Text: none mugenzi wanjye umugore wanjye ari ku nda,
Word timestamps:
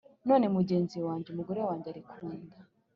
none 0.29 0.45
mugenzi 0.55 0.97
wanjye 1.07 1.27
umugore 1.29 1.59
wanjye 1.67 1.87
ari 1.91 2.01
ku 2.11 2.25
nda, 2.41 2.57